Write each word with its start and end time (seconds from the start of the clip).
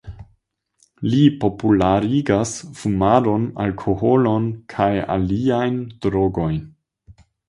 Ili 1.07 1.17
popularigas 1.41 2.53
fumadon, 2.79 3.45
alkoholon 3.65 4.47
kaj 4.75 4.87
aliajn 5.17 5.77
drogojn. 6.07 6.57